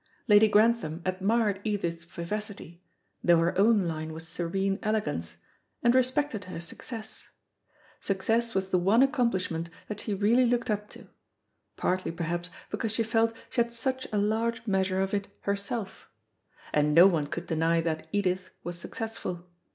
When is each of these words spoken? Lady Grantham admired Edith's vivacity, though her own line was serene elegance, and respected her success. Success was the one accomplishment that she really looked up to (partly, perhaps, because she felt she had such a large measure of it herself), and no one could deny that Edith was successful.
Lady 0.27 0.47
Grantham 0.47 1.03
admired 1.05 1.61
Edith's 1.63 2.03
vivacity, 2.05 2.81
though 3.23 3.37
her 3.37 3.55
own 3.59 3.85
line 3.87 4.13
was 4.13 4.27
serene 4.27 4.79
elegance, 4.81 5.35
and 5.83 5.93
respected 5.93 6.45
her 6.45 6.59
success. 6.59 7.27
Success 7.99 8.55
was 8.55 8.71
the 8.71 8.79
one 8.79 9.03
accomplishment 9.03 9.69
that 9.87 9.99
she 9.99 10.15
really 10.15 10.47
looked 10.47 10.71
up 10.71 10.89
to 10.89 11.07
(partly, 11.77 12.11
perhaps, 12.11 12.49
because 12.71 12.91
she 12.91 13.03
felt 13.03 13.31
she 13.51 13.61
had 13.61 13.71
such 13.71 14.07
a 14.11 14.17
large 14.17 14.65
measure 14.65 14.99
of 15.01 15.13
it 15.13 15.27
herself), 15.41 16.09
and 16.73 16.95
no 16.95 17.05
one 17.05 17.27
could 17.27 17.45
deny 17.45 17.79
that 17.79 18.07
Edith 18.11 18.49
was 18.63 18.79
successful. 18.79 19.45